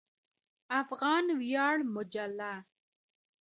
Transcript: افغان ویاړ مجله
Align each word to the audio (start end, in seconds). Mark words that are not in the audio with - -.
افغان 0.81 1.25
ویاړ 1.39 1.75
مجله 1.95 2.51